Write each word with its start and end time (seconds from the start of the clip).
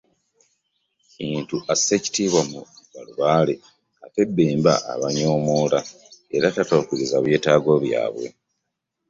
Kintu 1.13 1.55
assa 1.73 1.91
ekitiibwa 1.99 2.41
mu 2.51 2.59
balubaale 2.93 3.53
ate 4.05 4.21
Bemba 4.35 4.73
abanyomoola 4.93 5.79
era 6.35 6.45
tatuukiriza 6.55 7.17
byetaago 7.25 7.71
byabwe. 7.83 8.27